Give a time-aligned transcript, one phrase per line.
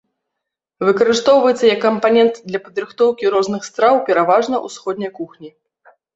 [0.87, 5.49] Выкарыстоўваецца як кампанент для падрыхтоўкі розных страў пераважна ўсходняй кухні.